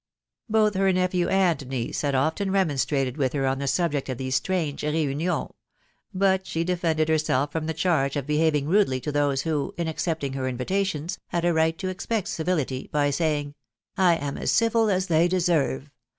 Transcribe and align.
Both 0.49 0.73
her 0.73 0.91
nephew 0.91 1.27
and 1.27 1.67
niece 1.67 2.01
had 2.01 2.15
often 2.15 2.49
remonstrated 2.49 3.17
with 3.17 3.33
her 3.33 3.45
on 3.45 3.59
the 3.59 3.67
subject 3.67 4.09
of 4.09 4.17
these 4.17 4.33
strange 4.33 4.81
reunions; 4.81 5.51
but 6.11 6.47
she 6.47 6.63
defended 6.63 7.07
herself 7.07 7.51
from 7.51 7.67
the 7.67 7.73
charge 7.75 8.15
of 8.15 8.25
behaving 8.25 8.67
rudely 8.67 8.99
to 8.99 9.11
those 9.11 9.43
who, 9.43 9.75
in 9.77 9.87
accepting 9.87 10.33
her 10.33 10.47
invitations, 10.47 11.19
had 11.27 11.45
a 11.45 11.53
right 11.53 11.77
to 11.77 11.89
expect 11.89 12.29
civility, 12.29 12.89
by 12.91 13.09
saying^" 13.09 13.53
I 13.95 14.15
am 14.15 14.39
as 14.39 14.49
civil 14.49 14.89
as 14.89 15.05
they 15.05 15.27
deserve. 15.27 15.91